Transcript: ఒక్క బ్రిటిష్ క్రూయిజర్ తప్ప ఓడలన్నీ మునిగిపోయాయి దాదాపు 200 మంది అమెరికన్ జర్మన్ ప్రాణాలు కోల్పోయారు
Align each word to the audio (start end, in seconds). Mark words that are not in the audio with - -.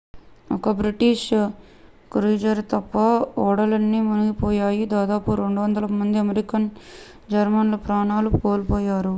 ఒక్క 0.47 0.69
బ్రిటిష్ 0.77 1.25
క్రూయిజర్ 2.11 2.61
తప్ప 2.71 2.95
ఓడలన్నీ 3.43 3.99
మునిగిపోయాయి 4.07 4.83
దాదాపు 4.95 5.35
200 5.37 5.91
మంది 5.99 6.19
అమెరికన్ 6.23 6.67
జర్మన్ 7.33 7.75
ప్రాణాలు 7.85 8.31
కోల్పోయారు 8.39 9.09